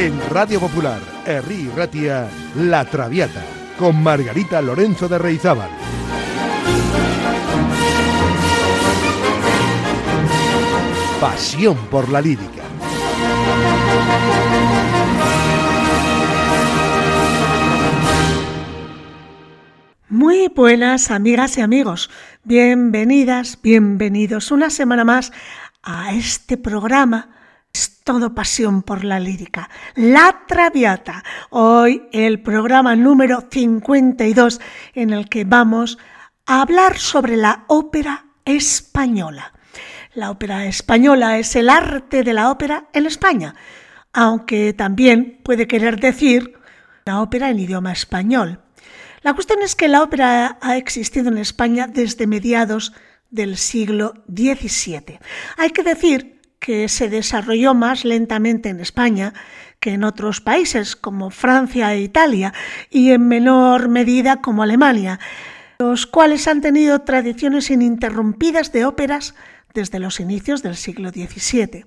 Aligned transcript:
En 0.00 0.18
Radio 0.30 0.60
Popular, 0.60 0.98
Herri 1.26 1.68
Ratia, 1.76 2.26
La 2.56 2.86
Traviata, 2.86 3.44
con 3.78 4.02
Margarita 4.02 4.62
Lorenzo 4.62 5.06
de 5.08 5.18
Reizábal. 5.18 5.68
Pasión 11.20 11.76
por 11.90 12.08
la 12.08 12.22
lírica. 12.22 12.62
Muy 20.08 20.48
buenas 20.48 21.10
amigas 21.10 21.58
y 21.58 21.60
amigos, 21.60 22.08
bienvenidas, 22.42 23.58
bienvenidos 23.62 24.50
una 24.50 24.70
semana 24.70 25.04
más 25.04 25.30
a 25.82 26.14
este 26.14 26.56
programa. 26.56 27.39
Es 27.72 28.00
todo 28.02 28.34
pasión 28.34 28.82
por 28.82 29.04
la 29.04 29.20
lírica. 29.20 29.70
La 29.94 30.44
Traviata. 30.48 31.22
Hoy 31.50 32.02
el 32.12 32.42
programa 32.42 32.96
número 32.96 33.46
52 33.48 34.60
en 34.94 35.10
el 35.10 35.28
que 35.28 35.44
vamos 35.44 35.98
a 36.46 36.62
hablar 36.62 36.98
sobre 36.98 37.36
la 37.36 37.64
ópera 37.68 38.26
española. 38.44 39.52
La 40.14 40.32
ópera 40.32 40.66
española 40.66 41.38
es 41.38 41.54
el 41.54 41.70
arte 41.70 42.24
de 42.24 42.32
la 42.32 42.50
ópera 42.50 42.88
en 42.92 43.06
España, 43.06 43.54
aunque 44.12 44.72
también 44.72 45.38
puede 45.44 45.68
querer 45.68 46.00
decir 46.00 46.54
la 47.04 47.22
ópera 47.22 47.50
en 47.50 47.60
idioma 47.60 47.92
español. 47.92 48.60
La 49.22 49.34
cuestión 49.34 49.60
es 49.62 49.76
que 49.76 49.86
la 49.86 50.02
ópera 50.02 50.58
ha 50.60 50.76
existido 50.76 51.28
en 51.28 51.38
España 51.38 51.86
desde 51.86 52.26
mediados 52.26 52.92
del 53.30 53.56
siglo 53.56 54.14
XVII. 54.26 55.20
Hay 55.56 55.70
que 55.70 55.84
decir 55.84 56.39
que 56.60 56.88
se 56.88 57.08
desarrolló 57.08 57.74
más 57.74 58.04
lentamente 58.04 58.68
en 58.68 58.80
España 58.80 59.32
que 59.80 59.94
en 59.94 60.04
otros 60.04 60.40
países 60.42 60.94
como 60.94 61.30
Francia 61.30 61.92
e 61.94 62.02
Italia 62.02 62.52
y 62.90 63.10
en 63.10 63.26
menor 63.26 63.88
medida 63.88 64.42
como 64.42 64.62
Alemania, 64.62 65.18
los 65.78 66.06
cuales 66.06 66.46
han 66.46 66.60
tenido 66.60 67.00
tradiciones 67.00 67.70
ininterrumpidas 67.70 68.72
de 68.72 68.84
óperas 68.84 69.34
desde 69.74 69.98
los 69.98 70.20
inicios 70.20 70.62
del 70.62 70.76
siglo 70.76 71.10
XVII. 71.10 71.86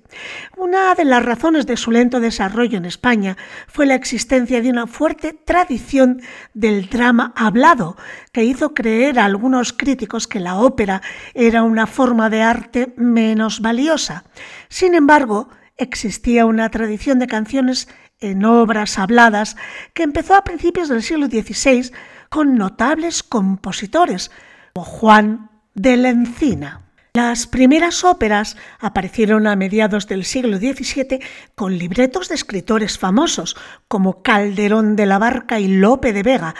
Una 0.56 0.94
de 0.94 1.04
las 1.04 1.24
razones 1.24 1.66
de 1.66 1.76
su 1.76 1.90
lento 1.90 2.20
desarrollo 2.20 2.78
en 2.78 2.84
España 2.84 3.36
fue 3.66 3.86
la 3.86 3.94
existencia 3.94 4.60
de 4.60 4.70
una 4.70 4.86
fuerte 4.86 5.32
tradición 5.32 6.22
del 6.54 6.88
drama 6.88 7.32
hablado, 7.36 7.96
que 8.32 8.44
hizo 8.44 8.74
creer 8.74 9.18
a 9.18 9.24
algunos 9.24 9.72
críticos 9.72 10.26
que 10.26 10.40
la 10.40 10.56
ópera 10.56 11.02
era 11.34 11.62
una 11.62 11.86
forma 11.86 12.30
de 12.30 12.42
arte 12.42 12.92
menos 12.96 13.60
valiosa. 13.60 14.24
Sin 14.68 14.94
embargo, 14.94 15.48
existía 15.76 16.46
una 16.46 16.70
tradición 16.70 17.18
de 17.18 17.26
canciones 17.26 17.88
en 18.20 18.44
obras 18.44 18.98
habladas 18.98 19.56
que 19.92 20.02
empezó 20.02 20.34
a 20.34 20.44
principios 20.44 20.88
del 20.88 21.02
siglo 21.02 21.26
XVI 21.26 21.90
con 22.28 22.56
notables 22.56 23.22
compositores, 23.22 24.30
como 24.72 24.86
Juan 24.86 25.50
de 25.74 25.96
la 25.96 26.08
Encina. 26.08 26.83
Las 27.16 27.46
primeras 27.46 28.02
óperas 28.02 28.56
aparecieron 28.80 29.46
a 29.46 29.54
mediados 29.54 30.08
del 30.08 30.24
siglo 30.24 30.56
XVII 30.56 31.20
con 31.54 31.78
libretos 31.78 32.28
de 32.28 32.34
escritores 32.34 32.98
famosos 32.98 33.56
como 33.86 34.20
Calderón 34.24 34.96
de 34.96 35.06
la 35.06 35.20
Barca 35.20 35.60
y 35.60 35.68
Lope 35.68 36.12
de 36.12 36.24
Vega, 36.24 36.56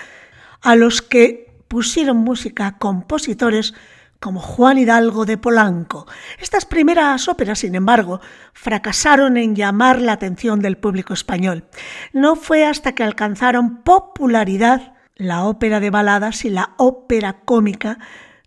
a 0.62 0.76
los 0.76 1.02
que 1.02 1.52
pusieron 1.66 2.18
música 2.18 2.78
compositores 2.78 3.74
como 4.20 4.38
Juan 4.38 4.78
Hidalgo 4.78 5.24
de 5.24 5.38
Polanco. 5.38 6.06
Estas 6.38 6.66
primeras 6.66 7.26
óperas, 7.26 7.58
sin 7.58 7.74
embargo, 7.74 8.20
fracasaron 8.52 9.36
en 9.36 9.56
llamar 9.56 10.00
la 10.00 10.12
atención 10.12 10.60
del 10.60 10.76
público 10.76 11.14
español. 11.14 11.64
No 12.12 12.36
fue 12.36 12.64
hasta 12.64 12.92
que 12.92 13.02
alcanzaron 13.02 13.82
popularidad 13.82 14.94
la 15.16 15.46
ópera 15.46 15.80
de 15.80 15.90
baladas 15.90 16.44
y 16.44 16.50
la 16.50 16.74
ópera 16.76 17.40
cómica 17.44 17.98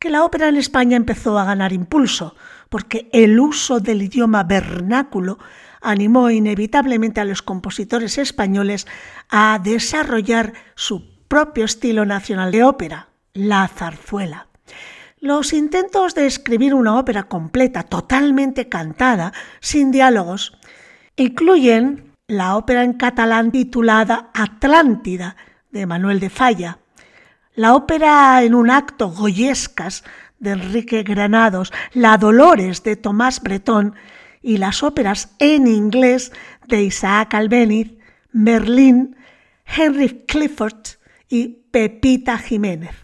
la 0.09 0.23
ópera 0.23 0.49
en 0.49 0.57
España 0.57 0.97
empezó 0.97 1.37
a 1.37 1.45
ganar 1.45 1.73
impulso, 1.73 2.35
porque 2.69 3.09
el 3.13 3.39
uso 3.39 3.79
del 3.79 4.01
idioma 4.01 4.43
vernáculo 4.43 5.39
animó 5.81 6.29
inevitablemente 6.29 7.21
a 7.21 7.25
los 7.25 7.41
compositores 7.41 8.17
españoles 8.17 8.87
a 9.29 9.59
desarrollar 9.63 10.53
su 10.75 11.17
propio 11.27 11.65
estilo 11.65 12.05
nacional 12.05 12.51
de 12.51 12.63
ópera, 12.63 13.09
la 13.33 13.67
zarzuela. 13.67 14.47
Los 15.19 15.53
intentos 15.53 16.13
de 16.13 16.27
escribir 16.27 16.73
una 16.73 16.97
ópera 16.97 17.23
completa, 17.23 17.83
totalmente 17.83 18.69
cantada, 18.69 19.33
sin 19.59 19.91
diálogos, 19.91 20.57
incluyen 21.15 22.13
la 22.27 22.55
ópera 22.55 22.83
en 22.83 22.93
catalán 22.93 23.51
titulada 23.51 24.29
Atlántida 24.33 25.35
de 25.71 25.85
Manuel 25.85 26.19
de 26.19 26.29
Falla, 26.29 26.79
la 27.57 27.73
ópera 27.73 28.43
en 28.43 28.53
un 28.53 28.69
acto 28.69 29.09
Goyescas 29.09 30.03
de 30.37 30.51
Enrique 30.51 31.01
Granados, 31.01 31.73
la 31.91 32.17
Dolores 32.17 32.83
de 32.83 32.95
Tomás 32.95 33.41
Bretón 33.41 33.95
y 34.43 34.57
las 34.57 34.83
óperas 34.83 35.35
en 35.39 35.65
inglés 35.65 36.31
de 36.67 36.83
Isaac 36.83 37.33
Albéniz, 37.33 37.95
Merlín, 38.31 39.15
Henry 39.65 40.23
Clifford 40.27 40.85
y 41.29 41.63
Pepita 41.71 42.37
Jiménez. 42.37 42.95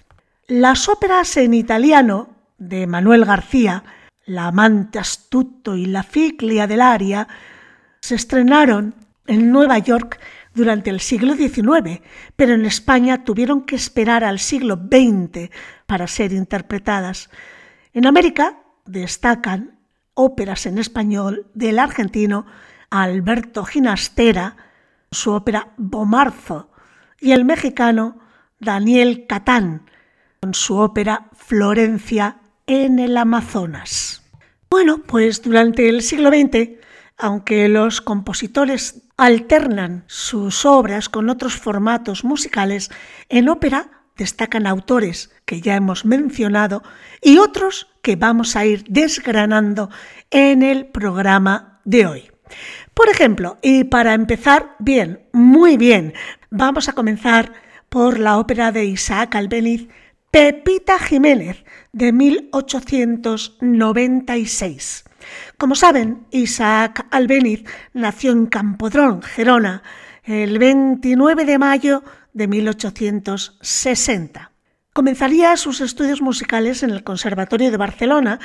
Las 0.47 0.87
óperas 0.87 1.35
en 1.37 1.55
italiano 1.55 2.29
de 2.59 2.85
Manuel 2.85 3.25
García, 3.25 3.83
La 4.23 4.47
amante 4.47 4.99
astuto 4.99 5.75
y 5.75 5.87
La 5.87 6.03
figlia 6.03 6.67
del 6.67 6.81
aria, 6.81 7.27
se 8.01 8.13
estrenaron 8.13 8.93
en 9.25 9.51
Nueva 9.51 9.79
York 9.79 10.19
durante 10.53 10.89
el 10.89 10.99
siglo 10.99 11.35
XIX, 11.35 12.01
pero 12.35 12.53
en 12.53 12.65
España 12.65 13.23
tuvieron 13.23 13.63
que 13.63 13.75
esperar 13.75 14.23
al 14.23 14.39
siglo 14.39 14.75
XX 14.75 15.49
para 15.85 16.07
ser 16.07 16.33
interpretadas. 16.33 17.29
En 17.93 18.05
América 18.05 18.59
destacan 18.85 19.79
óperas 20.13 20.65
en 20.65 20.77
español 20.77 21.47
del 21.53 21.79
argentino 21.79 22.45
Alberto 22.89 23.65
Ginastera, 23.65 24.55
su 25.11 25.31
ópera 25.31 25.73
Bomarzo, 25.77 26.69
y 27.19 27.31
el 27.31 27.45
mexicano 27.45 28.19
Daniel 28.59 29.25
Catán, 29.27 29.89
con 30.41 30.53
su 30.53 30.77
ópera 30.77 31.29
Florencia 31.33 32.37
en 32.67 32.99
el 32.99 33.17
Amazonas. 33.17 34.23
Bueno, 34.69 34.99
pues 35.05 35.41
durante 35.41 35.87
el 35.87 36.01
siglo 36.01 36.29
XX, 36.29 36.82
aunque 37.18 37.69
los 37.69 38.01
compositores 38.01 39.03
alternan 39.18 40.03
sus 40.07 40.66
obras 40.66 41.09
con 41.09 41.29
otros 41.29 41.56
formatos 41.56 42.24
musicales, 42.24 42.90
en 43.29 43.50
ópera 43.50 44.03
destacan 44.18 44.68
autores 44.68 45.31
que 45.46 45.62
ya 45.62 45.75
hemos 45.75 46.06
mencionado 46.06 46.84
y 47.22 47.38
otros 47.38 47.88
que 48.01 48.16
vamos 48.16 48.56
a 48.56 48.66
ir 48.66 48.84
desgranando 48.88 49.90
en 50.29 50.63
el 50.63 50.88
programa 50.88 51.79
de 51.85 52.06
hoy. 52.06 52.31
Por 52.94 53.09
ejemplo, 53.09 53.57
y 53.62 53.85
para 53.85 54.13
empezar 54.13 54.75
bien, 54.80 55.22
muy 55.34 55.78
bien, 55.78 56.13
vamos 56.51 56.90
a 56.90 56.94
comenzar 56.94 57.53
por 57.90 58.19
la 58.19 58.38
ópera 58.38 58.72
de 58.72 58.85
Isaac 58.85 59.34
Albéniz, 59.35 59.88
Pepita 60.31 61.00
Jiménez, 61.00 61.63
de 61.91 62.12
1896. 62.12 65.06
Como 65.57 65.75
saben, 65.75 66.25
Isaac 66.31 67.06
Albéniz 67.11 67.63
nació 67.94 68.31
en 68.31 68.47
Campodrón, 68.47 69.22
Gerona, 69.22 69.84
el 70.23 70.59
29 70.59 71.45
de 71.45 71.57
mayo 71.57 72.03
de 72.34 72.47
1860. 72.47 74.51
Comenzaría 74.94 75.57
sus 75.57 75.81
estudios 75.81 76.22
musicales 76.22 76.83
en 76.83 76.91
el 76.91 77.03
Conservatorio 77.03 77.71
de 77.71 77.77
Barcelona 77.77 78.39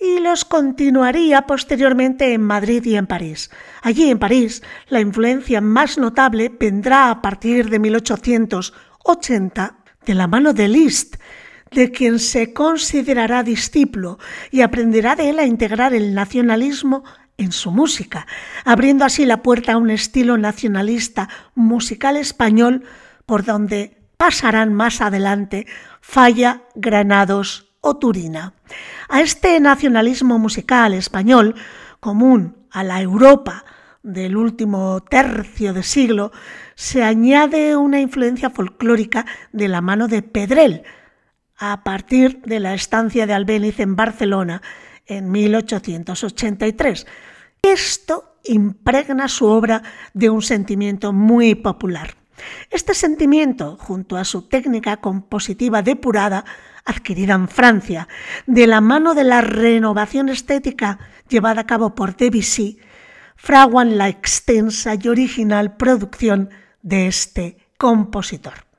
y 0.00 0.20
los 0.20 0.44
continuaría 0.44 1.42
posteriormente 1.42 2.32
en 2.32 2.42
Madrid 2.42 2.84
y 2.84 2.96
en 2.96 3.06
París. 3.06 3.50
Allí 3.82 4.10
en 4.10 4.18
París, 4.18 4.62
la 4.88 5.00
influencia 5.00 5.60
más 5.60 5.98
notable 5.98 6.50
vendrá 6.58 7.10
a 7.10 7.20
partir 7.20 7.68
de 7.68 7.78
1880 7.78 9.76
de 10.06 10.14
la 10.14 10.26
mano 10.26 10.54
de 10.54 10.68
Liszt, 10.68 11.16
de 11.70 11.90
quien 11.90 12.18
se 12.18 12.52
considerará 12.52 13.42
discípulo 13.42 14.18
y 14.50 14.62
aprenderá 14.62 15.16
de 15.16 15.30
él 15.30 15.38
a 15.38 15.46
integrar 15.46 15.94
el 15.94 16.14
nacionalismo 16.14 17.04
en 17.36 17.52
su 17.52 17.70
música, 17.70 18.26
abriendo 18.64 19.04
así 19.04 19.24
la 19.24 19.42
puerta 19.42 19.72
a 19.72 19.76
un 19.78 19.90
estilo 19.90 20.36
nacionalista 20.36 21.28
musical 21.54 22.16
español 22.16 22.84
por 23.24 23.44
donde 23.44 23.96
pasarán 24.16 24.74
más 24.74 25.00
adelante 25.00 25.66
Falla, 26.02 26.62
Granados 26.74 27.72
o 27.80 27.96
Turina. 27.96 28.52
A 29.08 29.22
este 29.22 29.58
nacionalismo 29.60 30.38
musical 30.38 30.92
español, 30.92 31.54
común 32.00 32.56
a 32.70 32.84
la 32.84 33.00
Europa 33.00 33.64
del 34.02 34.36
último 34.36 35.00
tercio 35.02 35.72
de 35.72 35.82
siglo, 35.82 36.32
se 36.74 37.02
añade 37.02 37.76
una 37.76 38.00
influencia 38.00 38.50
folclórica 38.50 39.24
de 39.52 39.68
la 39.68 39.80
mano 39.80 40.08
de 40.08 40.22
Pedrel, 40.22 40.82
a 41.60 41.84
partir 41.84 42.40
de 42.40 42.58
la 42.58 42.74
estancia 42.74 43.26
de 43.26 43.34
Albéniz 43.34 43.78
en 43.78 43.94
Barcelona 43.94 44.62
en 45.06 45.30
1883 45.30 47.06
Esto 47.62 48.36
impregna 48.44 49.28
su 49.28 49.44
obra 49.44 49.82
de 50.14 50.30
un 50.30 50.40
sentimiento 50.40 51.12
muy 51.12 51.54
popular. 51.54 52.16
Este 52.70 52.94
sentimiento, 52.94 53.76
junto 53.76 54.16
a 54.16 54.24
su 54.24 54.48
técnica 54.48 54.96
compositiva 54.96 55.82
depurada, 55.82 56.46
adquirida 56.86 57.34
en 57.34 57.48
Francia, 57.48 58.08
de 58.46 58.66
la 58.66 58.80
mano 58.80 59.14
de 59.14 59.24
la 59.24 59.42
renovación 59.42 60.30
estética 60.30 60.98
llevada 61.28 61.60
a 61.60 61.66
cabo 61.66 61.94
por 61.94 62.16
Debussy, 62.16 62.78
fraguan 63.36 63.98
la 63.98 64.08
extensa 64.08 64.94
y 64.94 65.06
original 65.08 65.76
producción 65.76 66.48
de 66.80 67.06
este 67.08 67.58
compositor. 67.76 68.69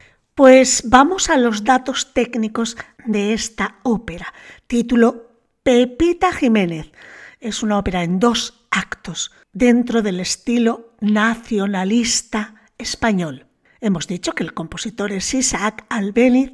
Pues 0.41 0.89
vamos 0.89 1.29
a 1.29 1.38
los 1.38 1.63
datos 1.65 2.13
técnicos 2.13 2.75
de 3.05 3.33
esta 3.33 3.75
ópera. 3.83 4.33
Título 4.65 5.27
Pepita 5.61 6.33
Jiménez. 6.33 6.91
Es 7.39 7.61
una 7.61 7.77
ópera 7.77 8.01
en 8.01 8.17
dos 8.17 8.65
actos 8.71 9.31
dentro 9.53 10.01
del 10.01 10.19
estilo 10.19 10.95
nacionalista 10.99 12.55
español. 12.79 13.45
Hemos 13.81 14.07
dicho 14.07 14.31
que 14.31 14.41
el 14.41 14.55
compositor 14.55 15.11
es 15.11 15.31
Isaac 15.35 15.85
Albéniz 15.89 16.53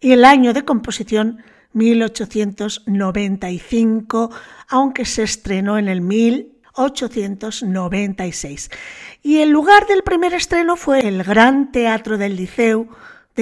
y 0.00 0.10
el 0.10 0.24
año 0.24 0.52
de 0.52 0.64
composición 0.64 1.44
1895, 1.72 4.30
aunque 4.66 5.04
se 5.04 5.22
estrenó 5.22 5.78
en 5.78 5.86
el 5.86 6.00
1896. 6.00 8.70
Y 9.22 9.38
el 9.38 9.50
lugar 9.50 9.86
del 9.86 10.02
primer 10.02 10.34
estreno 10.34 10.74
fue 10.74 11.06
el 11.06 11.22
Gran 11.22 11.70
Teatro 11.70 12.18
del 12.18 12.34
Liceu 12.34 12.88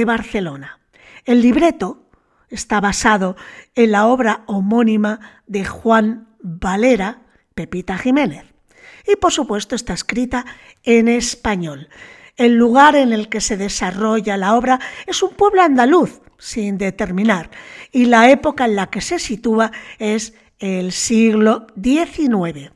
Barcelona. 0.04 0.80
El 1.24 1.42
libreto 1.42 2.08
está 2.48 2.80
basado 2.80 3.36
en 3.74 3.92
la 3.92 4.06
obra 4.06 4.42
homónima 4.46 5.20
de 5.46 5.64
Juan 5.64 6.28
Valera, 6.40 7.22
Pepita 7.54 7.98
Jiménez. 7.98 8.44
Y 9.06 9.16
por 9.16 9.32
supuesto 9.32 9.74
está 9.74 9.92
escrita 9.92 10.44
en 10.82 11.08
español. 11.08 11.88
El 12.36 12.54
lugar 12.54 12.94
en 12.94 13.12
el 13.12 13.28
que 13.28 13.40
se 13.40 13.56
desarrolla 13.56 14.36
la 14.36 14.54
obra 14.54 14.78
es 15.06 15.22
un 15.22 15.34
pueblo 15.34 15.62
andaluz, 15.62 16.20
sin 16.38 16.78
determinar, 16.78 17.50
y 17.90 18.04
la 18.04 18.30
época 18.30 18.64
en 18.64 18.76
la 18.76 18.86
que 18.86 19.00
se 19.00 19.18
sitúa 19.18 19.72
es 19.98 20.34
el 20.60 20.92
siglo 20.92 21.66
XIX. 21.80 22.70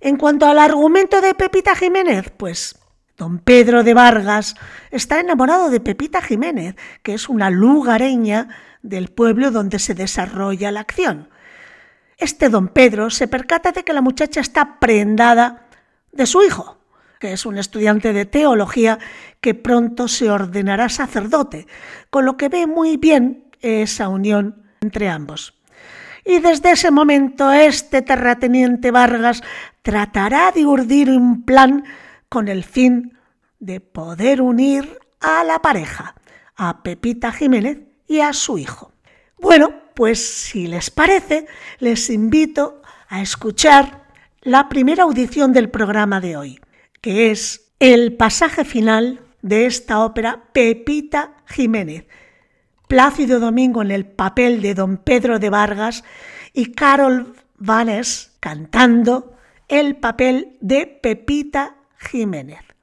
En 0.00 0.16
cuanto 0.16 0.46
al 0.46 0.58
argumento 0.58 1.20
de 1.20 1.34
Pepita 1.34 1.74
Jiménez, 1.74 2.32
pues 2.36 2.78
don 3.18 3.40
Pedro 3.40 3.82
de 3.82 3.94
Vargas 3.94 4.54
está 4.92 5.18
enamorado 5.20 5.70
de 5.70 5.80
Pepita 5.80 6.22
Jiménez, 6.22 6.76
que 7.02 7.14
es 7.14 7.28
una 7.28 7.50
lugareña 7.50 8.48
del 8.80 9.08
pueblo 9.08 9.50
donde 9.50 9.80
se 9.80 9.94
desarrolla 9.94 10.70
la 10.70 10.80
acción. 10.80 11.28
Este 12.16 12.48
don 12.48 12.68
Pedro 12.68 13.10
se 13.10 13.26
percata 13.26 13.72
de 13.72 13.82
que 13.82 13.92
la 13.92 14.00
muchacha 14.00 14.40
está 14.40 14.78
prendada 14.78 15.66
de 16.12 16.26
su 16.26 16.42
hijo, 16.42 16.78
que 17.18 17.32
es 17.32 17.44
un 17.44 17.58
estudiante 17.58 18.12
de 18.12 18.24
teología 18.24 18.98
que 19.40 19.54
pronto 19.54 20.06
se 20.06 20.30
ordenará 20.30 20.88
sacerdote, 20.88 21.66
con 22.10 22.24
lo 22.24 22.36
que 22.36 22.48
ve 22.48 22.68
muy 22.68 22.96
bien 22.96 23.44
esa 23.60 24.08
unión 24.08 24.62
entre 24.80 25.08
ambos. 25.08 25.54
Y 26.24 26.38
desde 26.38 26.72
ese 26.72 26.92
momento 26.92 27.52
este 27.52 28.00
terrateniente 28.02 28.92
Vargas 28.92 29.42
tratará 29.82 30.52
de 30.52 30.66
urdir 30.66 31.10
un 31.10 31.44
plan 31.44 31.84
con 32.28 32.48
el 32.48 32.64
fin 32.64 33.18
de 33.58 33.80
poder 33.80 34.40
unir 34.40 34.98
a 35.20 35.44
la 35.44 35.60
pareja, 35.60 36.14
a 36.56 36.82
Pepita 36.82 37.32
Jiménez 37.32 37.78
y 38.06 38.20
a 38.20 38.32
su 38.32 38.58
hijo. 38.58 38.92
Bueno, 39.38 39.72
pues 39.94 40.24
si 40.24 40.66
les 40.66 40.90
parece, 40.90 41.46
les 41.78 42.10
invito 42.10 42.82
a 43.08 43.22
escuchar 43.22 44.06
la 44.42 44.68
primera 44.68 45.04
audición 45.04 45.52
del 45.52 45.70
programa 45.70 46.20
de 46.20 46.36
hoy 46.36 46.60
que 47.00 47.30
es 47.30 47.72
el 47.78 48.16
pasaje 48.16 48.64
final 48.64 49.20
de 49.42 49.66
esta 49.66 50.04
ópera 50.04 50.44
Pepita 50.52 51.34
Jiménez. 51.46 52.06
Plácido 52.88 53.38
Domingo 53.38 53.82
en 53.82 53.90
el 53.90 54.06
papel 54.06 54.62
de 54.62 54.74
don 54.74 54.96
Pedro 54.96 55.38
de 55.38 55.50
Vargas 55.50 56.04
y 56.52 56.72
Carol 56.72 57.34
Vanes 57.56 58.32
cantando 58.40 59.36
el 59.68 59.96
papel 59.96 60.56
de 60.60 60.86
Pepita 60.86 61.76
Jiménez. 61.98 62.77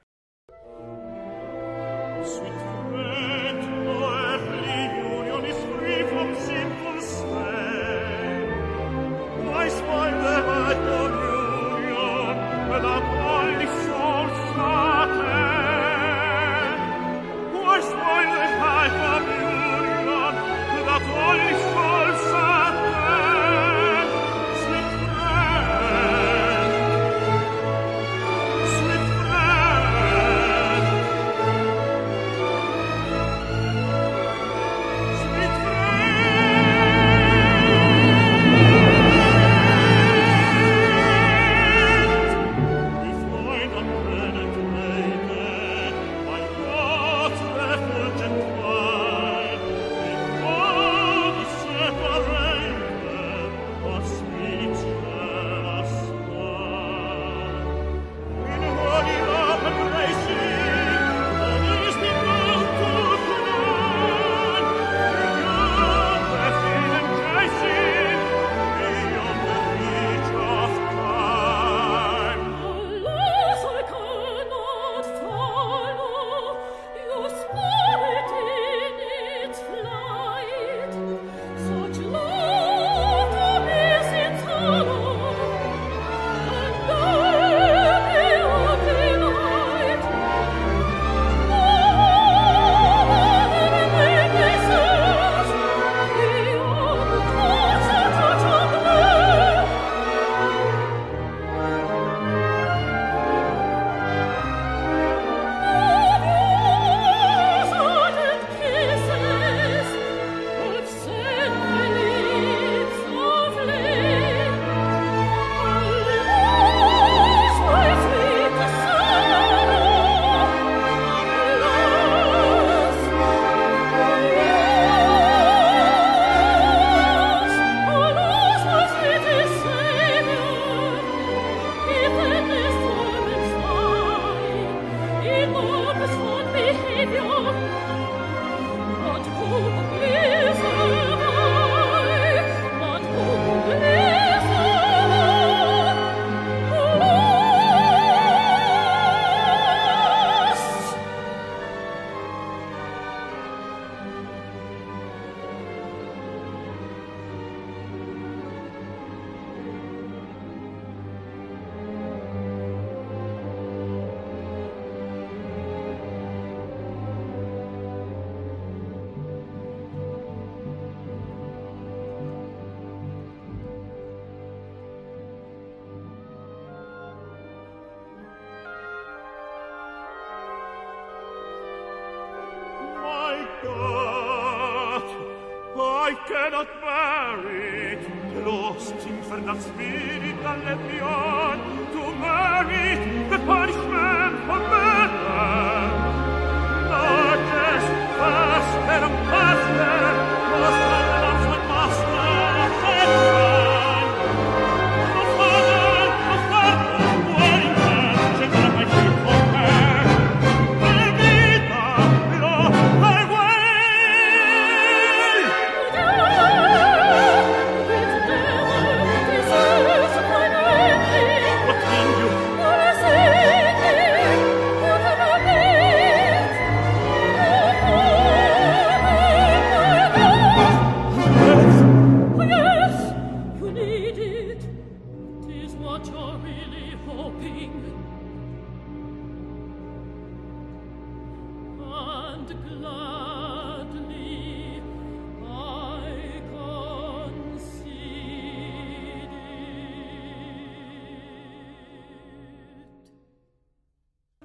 Cannot 186.46 186.80
bear 186.80 187.38
it. 187.48 188.46
Lost 188.46 188.94
infernal 189.04 189.60
spirit 189.60 190.38
and 190.50 190.64
let 190.64 190.80
me 190.86 191.00
on 191.00 191.58
to 191.92 192.02
merit 192.22 193.30
the 193.30 193.38
punishment 193.38 193.85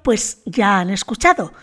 Pues 0.03 0.41
ya 0.45 0.79
han 0.79 0.89
escuchado 0.89 1.53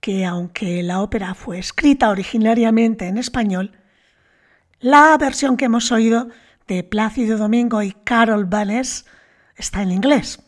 que 0.00 0.24
aunque 0.24 0.82
la 0.82 1.02
ópera 1.02 1.34
fue 1.34 1.58
escrita 1.58 2.10
originariamente 2.10 3.08
en 3.08 3.18
español, 3.18 3.72
la 4.78 5.16
versión 5.18 5.56
que 5.56 5.66
hemos 5.66 5.92
oído 5.92 6.28
de 6.66 6.84
Plácido 6.84 7.36
Domingo 7.36 7.82
y 7.82 7.92
Carol 7.92 8.44
Banes 8.44 9.06
está 9.56 9.82
en 9.82 9.90
inglés. 9.90 10.40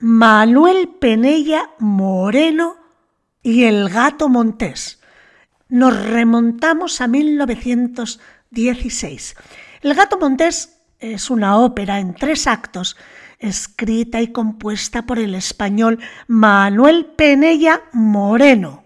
Manuel 0.00 0.88
Penella 1.00 1.70
Moreno 1.78 2.79
y 3.42 3.64
el 3.64 3.88
gato 3.88 4.28
Montés. 4.28 5.00
Nos 5.68 6.00
remontamos 6.02 7.00
a 7.00 7.06
1916. 7.06 9.36
El 9.82 9.94
gato 9.94 10.18
Montés 10.18 10.82
es 10.98 11.30
una 11.30 11.56
ópera 11.58 12.00
en 12.00 12.14
tres 12.14 12.46
actos, 12.46 12.96
escrita 13.38 14.20
y 14.20 14.28
compuesta 14.28 15.00
por 15.02 15.18
el 15.18 15.34
español 15.34 15.98
Manuel 16.26 17.06
Penella 17.16 17.80
Moreno. 17.92 18.79